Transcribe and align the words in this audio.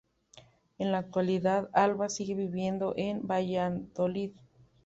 En 0.79 0.91
la 0.91 0.97
actualidad, 0.97 1.69
Alba 1.73 2.09
sigue 2.09 2.33
viviendo 2.33 2.95
en 2.97 3.27
Valladolid. 3.27 4.31